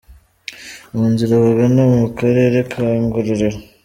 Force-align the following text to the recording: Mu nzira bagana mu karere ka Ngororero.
Mu 0.93 1.05
nzira 1.11 1.33
bagana 1.43 1.81
mu 1.93 2.05
karere 2.17 2.57
ka 2.71 2.85
Ngororero. 3.03 3.59